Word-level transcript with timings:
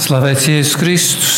Slavēts 0.00 0.46
Jēzus 0.48 0.76
Kristus! 0.80 1.32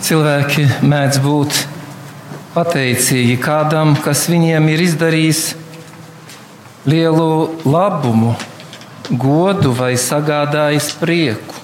Cilvēki 0.00 0.64
mēdz 0.80 1.18
būt 1.20 1.58
pateicīgi 2.54 3.34
kādam, 3.44 3.92
kas 4.00 4.22
viņiem 4.32 4.70
ir 4.72 4.84
izdarījis 4.86 5.42
lielu 6.88 7.28
labumu, 7.68 8.32
godu 9.12 9.74
vai 9.76 9.92
sagādājis 10.00 10.88
prieku. 11.02 11.60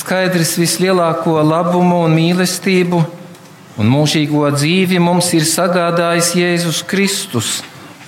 Skaidrs, 0.00 0.56
vislielāko 0.56 1.36
labumu 1.44 2.00
un 2.08 2.16
mīlestību 2.16 3.04
un 3.76 3.90
mūžīgo 3.92 4.46
dzīvi 4.54 5.00
mums 5.02 5.32
ir 5.36 5.44
sagādājis 5.48 6.34
Jēzus 6.38 6.82
Kristus 6.88 7.58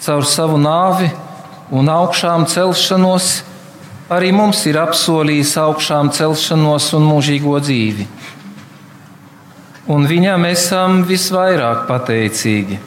caur 0.05 0.25
savu 0.25 0.59
nāvi 0.61 1.11
un 1.75 1.91
augšām 1.93 2.47
celšanos. 2.49 3.43
Arī 4.09 4.31
mums 4.33 4.63
ir 4.71 4.79
apsolījis 4.81 5.53
augšām 5.61 6.09
celšanos 6.17 6.93
un 6.97 7.05
mūžīgo 7.11 7.59
dzīvi. 7.61 8.07
Un 9.93 10.07
viņam 10.09 10.47
esam 10.49 11.03
visvairāk 11.09 11.85
pateicīgi. 11.89 12.79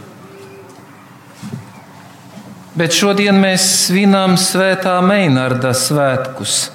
Bet 2.77 2.95
šodien 2.95 3.35
mēs 3.41 3.65
svinam 3.85 4.37
Svētā 4.39 4.95
Meinarda 5.05 5.73
svētkus. 5.75 6.69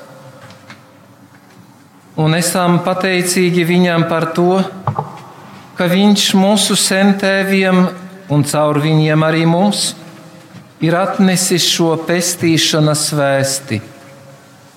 Un 2.21 2.37
esam 2.37 2.79
pateicīgi 2.85 3.65
viņam 3.67 4.07
par 4.11 4.29
to, 4.37 4.61
ka 5.77 5.85
Viņš 5.91 6.31
mūsu 6.41 6.73
sentēviem 6.81 7.83
un 8.33 8.45
caur 8.49 8.79
viņiem 8.81 9.25
arī 9.27 9.43
mums 9.49 9.95
ir 10.81 10.95
atnesis 10.97 11.67
šo 11.69 11.97
pestīšanas 12.09 13.13
vēsti, 13.17 13.81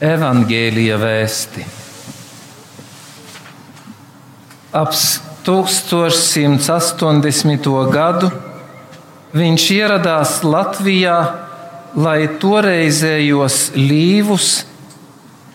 evaņģēlīja 0.03 0.97
vēsti. 0.99 1.65
Ap 4.75 4.91
1180. 5.47 7.71
gadu 7.95 8.31
viņš 9.33 9.71
ieradās 9.79 10.43
Latvijā, 10.43 11.33
lai 11.95 12.27
toreizējos 12.43 13.71
līvus, 13.75 14.65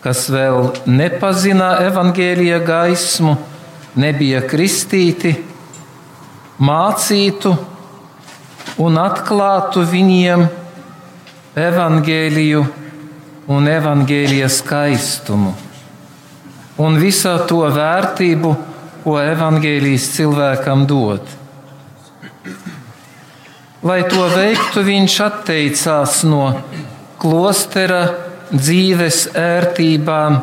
kas 0.03 0.29
vēl 0.29 0.73
nepazina 0.89 1.77
evaņģēlīja 1.87 2.59
gaismu, 2.65 3.54
nebija 3.95 4.41
kristīti, 4.47 5.33
mācītu 6.59 7.51
un 8.83 8.97
atklātu 8.99 9.83
viņiem 9.87 10.47
evaņģēliju 11.55 12.65
un 13.55 13.69
evaņģēlijas 13.71 14.59
skaistumu 14.63 15.53
un 16.81 16.97
visā 16.99 17.37
to 17.47 17.61
vērtību, 17.71 18.51
ko 19.05 19.15
evaņģēlijas 19.21 20.07
cilvēkam 20.15 20.85
dod. 20.89 21.23
Lai 23.85 24.01
to 24.09 24.25
veiktu, 24.33 24.81
viņš 24.81 25.15
atteicās 25.21 26.23
no 26.25 26.47
klostera 27.21 28.01
dzīves 28.49 29.27
ērtībām, 29.37 30.39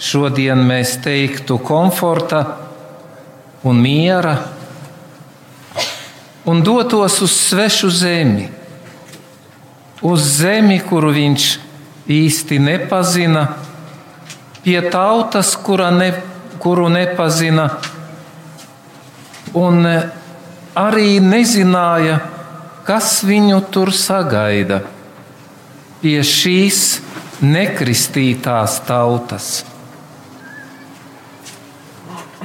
šodien 0.00 0.62
mēs 0.68 0.94
teiktu 1.04 1.58
komforta 1.66 2.44
un 3.62 3.80
miera 3.80 4.38
un 6.44 6.62
dotos 6.62 7.20
uz 7.22 7.30
svešu 7.30 7.90
zemi, 7.90 8.48
uz 10.02 10.24
zemi, 10.40 10.80
kuru 10.80 11.12
viņš 11.12 11.46
īsti 12.10 12.58
nepazina, 12.58 13.44
pie 14.64 14.80
tautas, 14.90 15.52
ne, 15.94 16.10
kuru 16.58 16.88
nepazina, 16.88 17.68
un 19.54 19.86
arī 20.74 21.20
nezināja, 21.20 22.18
kas 22.88 23.20
viņu 23.22 23.60
tur 23.70 23.92
sagaida 23.94 24.82
pie 26.00 26.18
šīs 26.24 27.00
nekristītās 27.44 28.80
tautas 28.88 29.60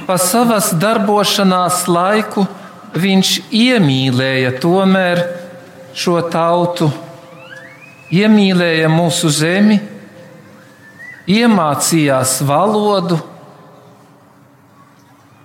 pa 0.06 0.16
savas 0.22 0.70
darbošanās 0.78 1.84
laiku 1.90 2.46
viņš 2.96 3.32
iemīlēja 3.50 4.52
tomēr 4.62 5.22
šo 5.96 6.20
tautu, 6.30 6.88
iemīlēja 8.14 8.88
mūsu 8.92 9.30
zemi, 9.34 9.80
iemācījās 11.26 12.38
valodu, 12.46 13.18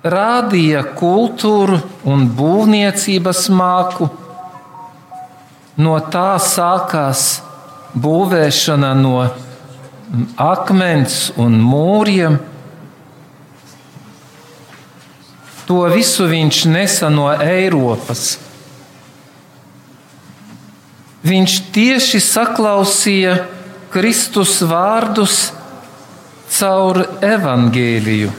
rādīja 0.04 0.84
kultūru 0.98 1.80
un 2.10 2.28
būvniecības 2.38 3.48
māku. 3.54 4.10
No 5.82 5.98
tā 6.14 6.36
sākās 6.42 7.42
būvēšana 7.98 8.94
no 9.00 9.18
akmens 10.38 11.32
un 11.40 11.58
mūriem 11.64 12.38
To 15.72 15.86
visu 15.88 16.26
viņš 16.28 16.66
nesa 16.68 17.08
no 17.08 17.30
Eiropas. 17.32 18.34
Viņš 21.24 21.54
tieši 21.72 22.20
saklausīja 22.26 23.38
Kristus 23.94 24.58
vārdus 24.68 25.36
caur 26.52 27.00
evaņģēliju. 27.24 28.34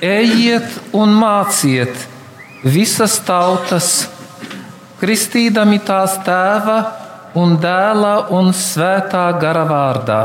Ejiet 0.00 0.78
un 0.96 1.12
māciet 1.12 2.06
visas 2.64 3.18
tautas, 3.26 4.06
kristīdami 5.02 5.82
tās 5.84 6.14
tēva 6.24 6.78
un 7.36 7.52
dēla 7.60 8.14
un 8.38 8.48
svētā 8.56 9.26
gara 9.42 9.66
vārdā. 9.68 10.22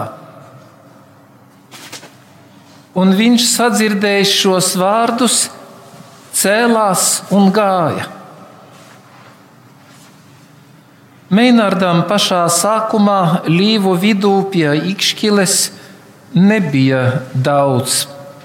Un 2.96 3.12
viņš 3.20 3.50
sadzirdēja 3.52 4.32
šos 4.32 4.72
vārdus, 4.80 5.42
cēlās 6.44 7.24
un 7.32 7.48
gāja. 7.56 8.10
Meinardam 11.34 12.04
pašā 12.06 12.44
sākumā 12.52 13.48
līvu 13.48 13.96
vidū 13.98 14.36
pie 14.54 14.68
Ikšķiles 14.92 15.56
nebija 16.36 17.24
daudz 17.34 18.04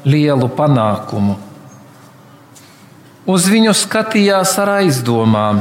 lielu 0.09 0.49
panākumu. 0.57 1.35
Uz 3.29 3.49
viņu 3.53 3.75
skatījās 3.77 4.55
ar 4.63 4.73
aizdomām. 4.79 5.61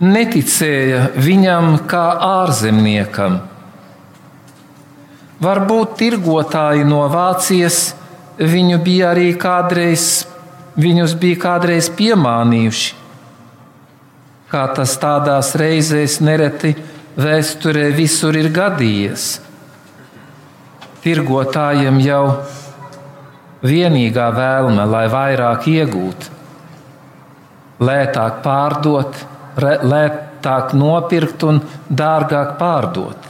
Neticēja 0.00 1.06
viņam 1.16 1.78
kā 1.88 2.04
ārzemniekam. 2.26 3.38
Varbūt 5.40 5.96
tirgotāji 6.00 6.84
no 6.88 7.06
Vācijas 7.12 7.80
viņu 8.40 8.78
bija 8.84 9.10
arī 9.12 9.34
kādreiz, 9.38 10.24
viņus 10.80 11.14
bija 11.20 11.40
kādreiz 11.44 11.90
piemānījuši. 11.92 12.96
Kā 14.50 14.64
tas 14.74 14.96
tādās 14.98 15.52
reizēs 15.58 16.18
nereti 16.24 16.74
vēsturē 17.20 17.90
visur 17.94 18.36
ir 18.38 18.50
gadījies. 18.54 19.28
Tirgotājiem 21.04 22.00
jau 22.02 22.24
vienīgā 23.64 24.26
vēlme, 24.36 24.84
lai 24.90 25.06
vairāk 25.12 25.68
iegūtu, 25.70 26.34
lētāk 27.80 28.42
pārdot, 28.44 29.22
lētāk 29.60 30.74
nopirkt 30.76 31.46
un 31.48 31.62
dārgāk 31.88 32.56
pārdot. 32.60 33.29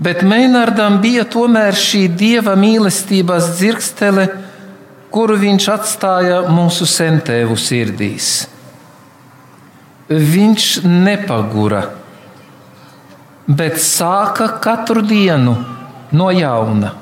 Bet 0.00 0.22
Meinardam 0.24 0.96
bija 1.02 1.26
tomēr 1.28 1.76
šī 1.76 2.06
dieva 2.16 2.54
mīlestības 2.56 3.50
dzirkstele, 3.58 4.24
kuru 5.12 5.36
viņš 5.42 5.66
atstāja 5.74 6.38
mūsu 6.48 6.86
sentēvu 6.88 7.56
sirdīs. 7.60 8.28
Viņš 10.08 10.68
nepagura, 10.88 11.82
bet 13.44 13.76
sāka 13.84 14.48
katru 14.62 15.02
dienu 15.04 15.58
no 16.16 16.30
jauna. 16.32 16.94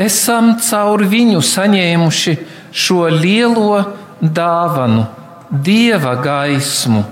Esam 0.00 0.54
caur 0.64 1.04
viņu 1.04 1.42
saņēmuši 1.44 2.34
šo 2.72 3.04
lielo 3.12 3.84
dāvanu, 4.20 5.04
dieva 5.50 6.16
gaismu 6.24 7.04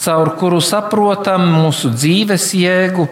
caur 0.00 0.32
kuru 0.40 0.60
saprotam 0.64 1.44
mūsu 1.52 1.92
dzīves 1.92 2.50
jēgu, 2.56 3.06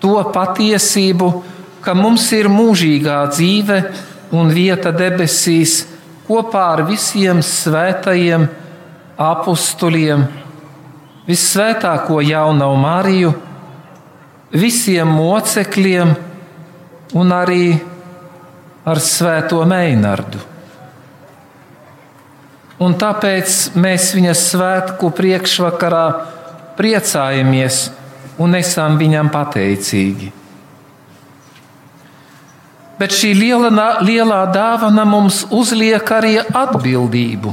to 0.00 0.16
patiesību, 0.32 1.28
ka 1.84 1.94
mums 1.96 2.30
ir 2.36 2.48
mūžīgā 2.52 3.18
dzīve 3.32 3.80
un 4.36 4.52
vieta 4.54 4.92
debesīs 4.96 5.82
kopā 6.28 6.64
ar 6.76 6.84
visiem 6.88 7.42
svētajiem 7.44 8.46
apstuļiem, 9.20 10.24
vissvētāko 11.28 12.20
jaunu 12.24 12.70
Mariju, 12.80 13.32
visiem 14.56 15.10
mocekļiem 15.18 16.14
un 17.20 17.34
arī 17.34 17.74
ar 18.86 19.00
Svēto 19.02 19.60
Meinardu. 19.68 20.40
Un 22.80 22.94
tāpēc 22.96 23.76
mēs 23.76 24.10
viņas 24.16 24.42
svētku 24.54 25.10
priekšvakarā 25.12 26.04
priecājamies 26.78 27.90
un 28.40 28.56
esam 28.56 28.96
viņam 29.00 29.28
pateicīgi. 29.32 30.30
Bet 33.00 33.12
šī 33.16 33.32
liela, 33.36 33.90
lielā 34.04 34.40
dāvana 34.52 35.04
mums 35.08 35.42
uzliek 35.56 36.08
arī 36.12 36.38
atbildību. 36.40 37.52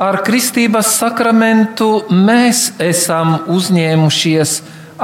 Ar 0.00 0.22
kristības 0.26 0.94
sakramentu 0.96 1.90
mēs 2.10 2.70
esam 2.82 3.36
uzņēmušies 3.52 4.54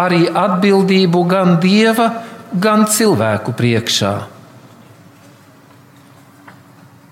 arī 0.06 0.25
atbildību 0.31 1.26
gan 1.28 1.58
dieva, 1.62 2.08
gan 2.54 2.87
cilvēku 2.90 3.54
priekšā. 3.58 4.14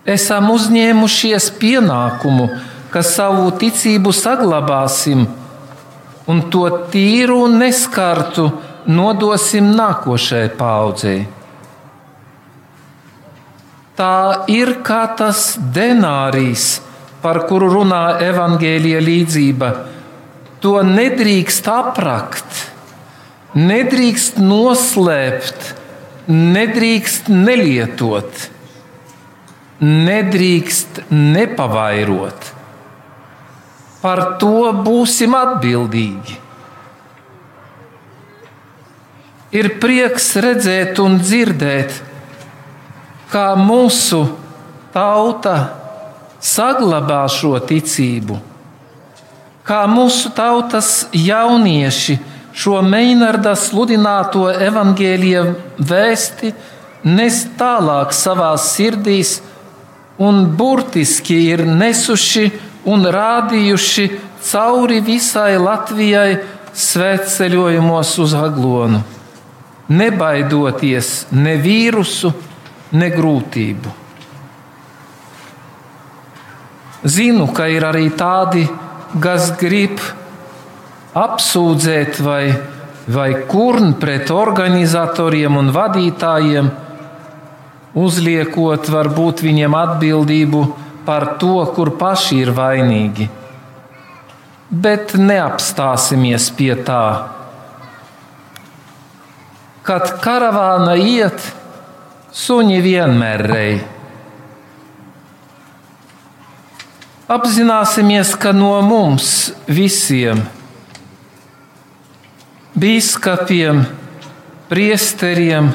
Esam 0.05 0.51
uzņēmušies 0.53 1.49
pienākumu, 1.57 2.51
ka 2.93 3.01
savu 3.01 3.49
ticību 3.57 4.13
saglabāsim 4.13 5.25
un 6.29 6.43
to 6.53 6.67
tīru 6.93 7.39
un 7.47 7.57
neskartu 7.63 8.45
nodosim 8.87 9.73
nākošajai 9.79 10.53
paudzei. 10.59 11.25
Tā 13.97 14.45
ir 14.51 14.75
kā 14.85 15.03
tas 15.17 15.55
denārijs, 15.57 16.81
par 17.25 17.45
kuru 17.49 17.71
runā 17.79 18.05
evaņģēlīja 18.29 19.03
līdzība. 19.09 19.69
To 20.61 20.81
nedrīkst 20.85 21.69
aprakt, 21.71 22.65
nedrīkst 23.57 24.41
noslēpt, 24.43 25.71
nedrīkst 26.29 27.31
nelietot, 27.33 28.51
nedrīkst 29.81 31.05
nepavairot. 31.11 32.51
Par 34.05 34.23
to 34.41 34.71
būsim 34.85 35.35
atbildīgi. 35.37 36.41
Ir 39.55 39.71
prieks 39.81 40.33
redzēt 40.43 40.99
un 40.99 41.21
dzirdēt, 41.23 41.95
kā 43.31 43.55
mūsu 43.59 44.25
tauta 44.95 45.55
saglabā 46.43 47.23
šo 47.31 47.55
ticību, 47.63 48.37
kā 49.65 49.85
mūsu 49.91 50.35
tautas 50.35 51.07
jaunieši 51.15 52.19
šo 52.55 52.81
Meinarda 52.87 53.55
sludināto 53.59 54.49
evaņģēlīja 54.53 55.45
vēsti 55.79 56.53
nes 57.05 57.43
tālāk 57.59 58.15
savās 58.17 58.71
sirdīs 58.75 59.39
un 60.19 60.45
burtiski 60.57 61.37
ir 61.51 61.65
nesuši 61.67 62.51
un 62.91 63.07
rādījuši 63.09 64.09
cauri 64.45 65.01
visai 65.05 65.57
Latvijai 65.59 66.39
svētceļojumos 66.75 68.15
uz 68.23 68.35
Aglonu, 68.37 69.01
nebaidoties 69.89 71.13
ne 71.35 71.57
vīrusu, 71.63 72.33
ne 72.95 73.11
grūtību. 73.15 73.95
Zinu, 77.05 77.51
ka 77.53 77.67
ir 77.69 77.85
arī 77.85 78.09
tādi, 78.17 78.65
kas 79.21 79.51
grib 79.61 80.01
apsūdzēt 81.15 82.21
vai, 82.25 82.55
vai 83.07 83.29
kurn 83.49 83.93
pret 84.01 84.33
organizatoriem 84.33 85.61
un 85.61 85.69
vadītājiem, 85.75 86.71
uzliekot 87.95 88.91
varbūt 88.91 89.43
viņiem 89.47 89.75
atbildību 89.79 90.65
par 91.07 91.35
to, 91.41 91.57
kur 91.77 91.95
paši 92.01 92.43
ir 92.45 92.53
vainīgi. 92.57 93.29
Bet 94.71 95.15
neapstāsimies 95.19 96.49
pie 96.57 96.73
tā. 96.87 97.05
Kad 99.85 100.17
karavāna 100.25 100.97
iet, 100.97 101.43
Suņi 102.35 102.81
vienmēr 102.83 103.43
rei. 103.47 103.75
Apzināsimies, 107.31 108.33
ka 108.43 108.51
no 108.51 108.73
mums 108.83 109.29
visiem, 109.71 110.41
biskupiem, 112.75 113.85
priesteriem, 114.67 115.71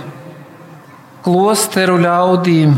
klosteru 1.26 1.98
ļaudīm. 2.02 2.76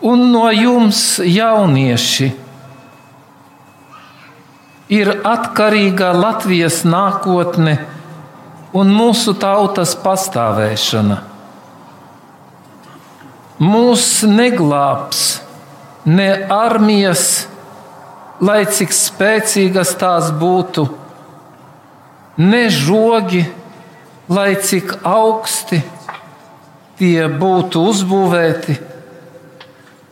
Un 0.00 0.22
no 0.32 0.46
jums, 0.54 1.20
jaunieši, 1.20 2.30
ir 4.90 5.10
atkarīga 5.28 6.10
Latvijas 6.16 6.80
nākotne 6.88 7.76
un 8.72 8.90
mūsu 8.94 9.34
tautas 9.38 9.92
pastāvēšana. 10.00 11.20
Mūs 13.60 14.06
neglābs 14.24 15.22
ne 16.08 16.30
armijas, 16.48 17.44
lai 18.40 18.62
cik 18.72 18.94
spēcīgas 18.96 19.92
tās 20.00 20.30
būtu, 20.32 20.86
ne 22.40 22.62
žogi, 22.72 23.44
lai 24.32 24.54
cik 24.64 24.96
augsti 25.04 25.82
tie 27.00 27.28
būtu 27.32 27.82
uzbūvēti. 27.90 28.76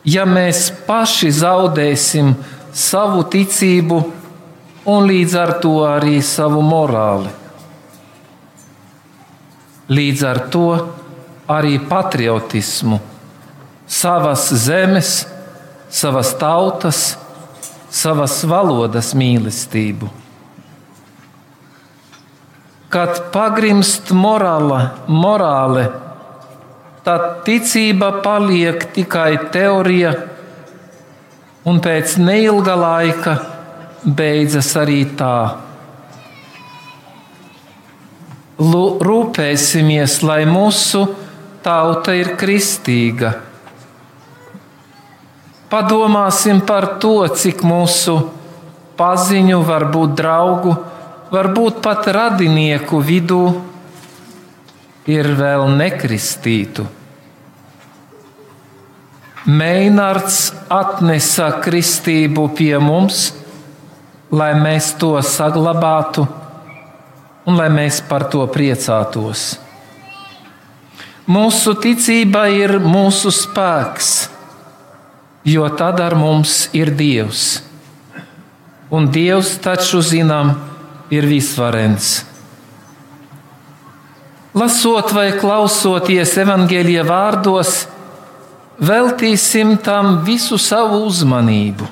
Ja 0.09 0.25
mēs 0.25 0.69
paši 0.87 1.29
zaudēsim 1.35 2.33
savu 2.73 3.25
ticību 3.29 3.99
un 4.89 5.05
līdz 5.09 5.35
ar 5.37 5.53
to 5.61 5.75
arī 5.85 6.17
savu 6.25 6.63
morāli, 6.65 7.29
līdz 9.93 10.25
ar 10.31 10.41
to 10.53 10.65
arī 11.49 11.77
patriotismu 11.89 12.99
savas 13.89 14.47
zemes, 14.53 15.27
savas 15.89 16.35
tautas, 16.37 17.17
savas 17.89 18.43
valodas 18.45 19.15
mīlestību. 19.17 20.09
Kad 22.89 23.25
pagrimst 23.33 24.13
morāla, 24.13 24.79
morāle, 25.09 25.89
tad 27.05 27.41
ticība 27.47 28.11
paliek 28.23 28.85
tikai 28.95 29.49
teorija, 29.53 30.13
un 31.65 31.81
pēc 31.83 32.17
neilga 32.21 32.75
laika 32.79 33.35
beidzas 34.05 34.71
arī 34.79 35.01
tā. 35.19 35.35
Rūpēsimies, 38.59 40.17
lai 40.27 40.41
mūsu 40.49 41.05
tauta 41.63 42.15
ir 42.17 42.33
kristīga 42.39 43.37
Padomāsim 45.69 46.63
par 46.65 46.97
to, 46.97 47.27
cik 47.29 47.61
mūsu 47.61 48.15
paziņu, 48.97 49.59
varbūt 49.67 50.15
draugu, 50.17 50.73
varbūt 51.29 51.77
pat 51.85 52.07
radinieku 52.09 52.97
vidū 53.05 53.43
ir 55.09 55.31
vēl 55.39 55.65
nekristītu. 55.79 56.85
Meinārds 59.49 60.39
atnesa 60.69 61.49
kristību 61.63 62.49
pie 62.57 62.75
mums, 62.83 63.29
lai 64.29 64.51
mēs 64.59 64.91
to 65.01 65.15
saglabātu 65.25 66.27
un 67.49 67.57
lai 67.57 67.69
mēs 67.73 68.03
par 68.05 68.27
to 68.29 68.43
priecātos. 68.53 69.55
Mūsu 71.29 71.73
ticība 71.81 72.45
ir 72.53 72.77
mūsu 72.83 73.31
spēks 73.33 74.11
jo 75.43 75.69
tad 75.69 75.99
ar 75.99 76.15
mums 76.15 76.69
ir 76.73 76.91
Dievs. 76.95 77.61
Un 78.91 79.09
Dievs 79.13 79.55
taču 79.63 80.01
zinām, 80.01 80.55
ir 81.13 81.25
visvarens. 81.29 82.28
Lasot 84.57 85.11
vai 85.13 85.29
klausoties 85.37 86.31
evaņģēlīja 86.41 87.03
vārdos, 87.05 87.83
veltīsim 88.81 89.75
tam 89.85 90.23
visu 90.25 90.57
savu 90.57 91.03
uzmanību. 91.05 91.85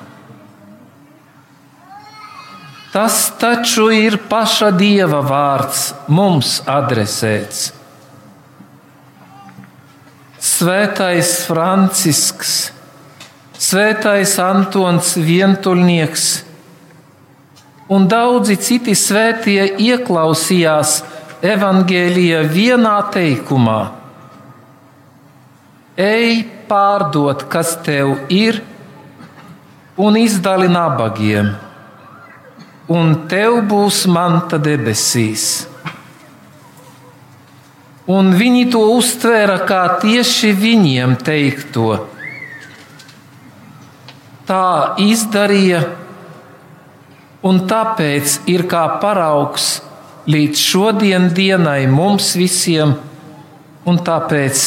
Tas 2.90 3.28
taču 3.38 3.90
ir 3.94 4.16
paša 4.30 4.72
Dieva 4.74 5.20
vārds 5.22 5.92
mums 6.10 6.56
adresēts. 6.66 7.68
Svētais 10.42 11.36
Francisks, 11.46 12.72
Svētais 13.58 14.36
Antons 14.42 15.16
Vientuļnieks 15.18 16.26
un 17.94 18.06
daudzi 18.10 18.56
citi 18.62 18.94
svētie 18.98 19.64
ieklausījās 19.82 21.00
evaņģēlīja 21.42 22.42
vienā 22.52 22.96
teikumā: 23.14 23.78
Ej, 25.98 26.44
pārdot, 26.68 27.46
kas 27.50 27.76
tev 27.86 28.14
ir, 28.32 28.62
un 29.98 30.18
izdali 30.18 30.68
nabagiem, 30.70 31.54
un 32.88 33.16
tev 33.30 33.62
būs 33.70 34.04
manta 34.10 34.60
debesīs 34.62 35.48
un 38.08 38.32
viņi 38.40 38.68
to 38.72 38.80
uztvēra 38.96 39.58
kā 39.68 39.82
tieši 40.00 40.54
viņiem 40.56 41.18
teikto. 41.24 41.90
Tā 44.48 44.96
izdarīja, 45.04 45.82
un 47.44 47.60
tāpēc 47.68 48.38
ir 48.48 48.64
kā 48.70 48.86
paraugs 49.02 49.68
līdz 50.28 50.60
šodien 50.60 51.28
dienai 51.34 51.86
mums 51.90 52.34
visiem, 52.36 52.94
un 53.88 54.00
tāpēc 54.04 54.64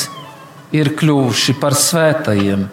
ir 0.74 0.94
kļuvuši 0.98 1.58
par 1.62 1.78
svētajiem. 1.78 2.66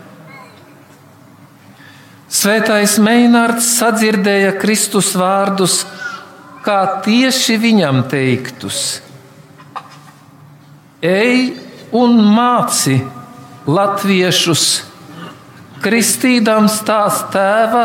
Svētais 2.28 2.99
Meinārds 3.00 3.68
sadzirdēja 3.78 4.54
Kristus 4.61 5.14
vārdus, 5.16 5.83
kā 6.64 6.80
tieši 7.04 7.57
viņam 7.61 8.02
teiktus 8.11 8.80
Ej 10.99 11.54
un 11.95 12.16
māci 12.35 12.97
latviešus, 13.71 14.64
kristīdams 15.78 16.80
tās 16.83 17.21
tēva 17.30 17.85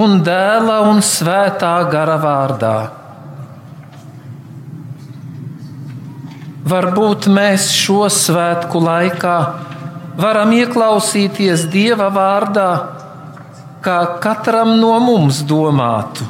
un 0.00 0.22
dēla 0.24 0.78
un 0.88 1.02
svētā 1.04 1.74
gara 1.92 2.16
vārdā. 2.16 2.95
Varbūt 6.66 7.28
mēs 7.30 7.68
šo 7.70 8.08
svētku 8.10 8.80
laikā 8.82 9.36
varam 10.18 10.50
ieklausīties 10.56 11.68
Dieva 11.70 12.08
vārdā, 12.10 12.70
kā 13.84 13.98
katram 14.18 14.72
no 14.80 14.96
mums 14.98 15.44
domātu, 15.46 16.26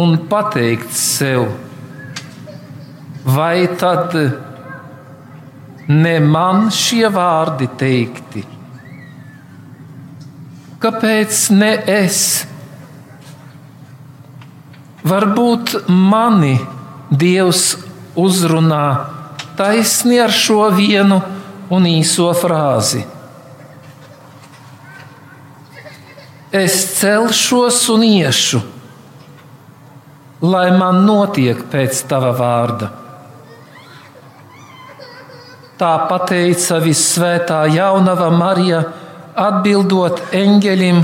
un 0.00 0.14
pateikt 0.30 0.94
sev, 0.96 1.50
vai 3.28 3.66
tad 3.76 4.16
ne 5.90 6.14
man 6.24 6.70
šie 6.72 7.10
vārdi 7.12 7.68
teikti. 7.76 8.44
Kāpēc 10.80 11.42
ne 11.58 11.74
es? 11.92 12.22
Varbūt 15.04 15.76
mani 15.92 16.54
Dievs 17.12 17.66
uzrunā 18.16 19.15
taisni 19.56 20.20
ar 20.20 20.32
šo 20.32 20.68
vienu 20.74 21.20
un 21.72 21.86
īso 21.88 22.28
frāzi. 22.36 23.02
Es 26.56 26.76
celšos 27.00 27.80
un 27.92 28.04
iešu, 28.06 28.60
lai 30.46 30.68
man 30.78 31.02
notiek 31.04 31.66
pēc 31.72 32.04
tava 32.08 32.30
vārda. 32.36 32.92
Tā 35.76 35.92
pateica 36.08 36.78
visvētā 36.80 37.58
jaunava 37.74 38.30
Marija, 38.32 38.80
atbildot 39.36 40.32
eņģelim, 40.32 41.02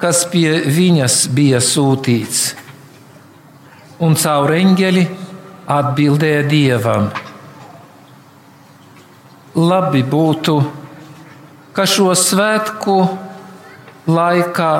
kas 0.00 0.24
pie 0.32 0.62
viņas 0.72 1.18
bija 1.36 1.60
sūtīts. 1.60 2.46
Un 4.00 4.16
caur 4.16 4.54
eņģeli 4.56 5.06
atbildēja 5.76 6.42
Dievam. 6.48 7.10
Labi 9.56 10.02
būtu, 10.04 10.54
ka 11.72 11.86
šo 11.88 12.10
svētku 12.12 12.96
laikā 14.04 14.72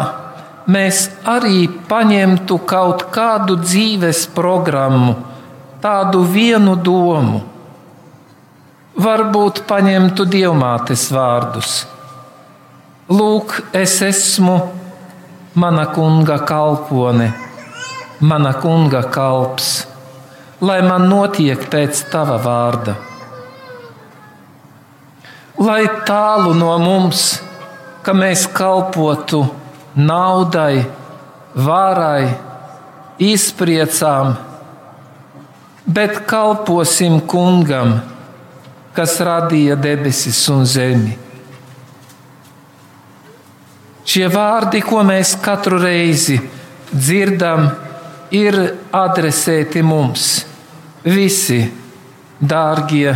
mēs 0.68 1.06
arī 1.24 1.64
paņemtu 1.88 2.58
kaut 2.68 3.06
kādu 3.14 3.56
dzīves 3.62 4.26
programmu, 4.36 5.14
tādu 5.80 6.20
vienu 6.28 6.76
domu 6.76 7.40
varbūt 9.00 9.64
paņemtu 9.68 10.28
dievmātes 10.28 11.08
vārdus. 11.12 11.72
Lūk, 13.08 13.58
es 13.72 13.96
esmu 14.02 14.60
mana 15.56 15.88
kunga 15.92 16.36
kalpone, 16.44 17.32
mana 18.20 18.52
kunga 18.60 19.04
kalps, 19.08 19.86
lai 20.60 20.80
man 20.84 21.08
notiek 21.08 21.68
pēc 21.72 22.06
tava 22.12 22.40
vārda. 22.44 23.15
Lai 25.56 25.84
tālu 26.08 26.52
no 26.56 26.74
mums, 26.78 27.38
ka 28.04 28.12
mēs 28.12 28.44
kalpotu 28.52 29.44
naudai, 29.96 30.84
varai, 31.56 32.34
izpriecām, 33.18 34.34
bet 35.86 36.20
kalposim 36.28 37.22
kungam 37.24 37.96
kas 38.96 39.18
radīja 39.20 39.76
debesis 39.76 40.38
un 40.48 40.64
zemi. 40.64 41.12
Šie 44.06 44.28
vārdi, 44.32 44.80
ko 44.86 45.02
mēs 45.04 45.34
katru 45.42 45.80
reizi 45.82 46.38
dzirdam, 46.94 47.66
ir 48.32 48.56
adresēti 48.94 49.82
mums. 49.84 50.46
Visi, 51.04 51.58
dārgie 52.40 53.12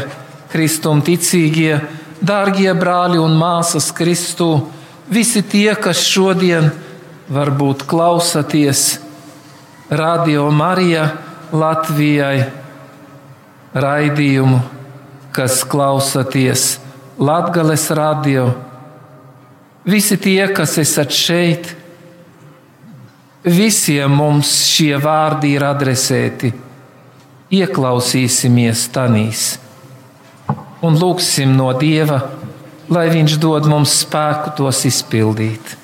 kristumticīgie, 0.51 1.79
dārgie 2.21 2.73
brāļi 2.77 3.21
un 3.21 3.37
māsas 3.41 3.91
Kristū, 3.97 4.51
visi 5.11 5.43
tie, 5.43 5.75
kas 5.75 6.03
šodien 6.07 6.71
varbūt 7.31 7.87
klausaties 7.91 8.99
Radio 9.91 10.51
Marija 10.55 11.09
Latvijai 11.51 12.45
raidījumu 13.75 14.61
kas 15.33 15.63
klausāties 15.65 16.79
Latvijas 17.19 17.91
radio, 17.91 18.47
visi 19.85 20.17
tie, 20.17 20.49
kas 20.55 20.79
esat 20.81 21.13
šeit, 21.15 21.69
visiem 23.45 24.13
mums 24.17 24.51
šie 24.73 24.97
vārdi 25.01 25.55
ir 25.57 25.65
adresēti. 25.69 26.53
Ieklausīsimies 27.51 28.87
tanīs 28.95 29.45
un 30.87 30.97
lūgsim 31.01 31.57
no 31.57 31.71
Dieva, 31.79 32.21
lai 32.91 33.09
Viņš 33.13 33.37
dod 33.43 33.69
mums 33.71 34.01
spēku 34.03 34.57
tos 34.59 34.85
izpildīt. 34.89 35.77